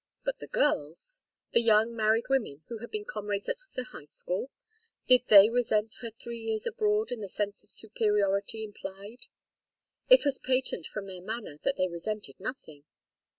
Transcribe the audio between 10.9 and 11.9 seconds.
their manner that they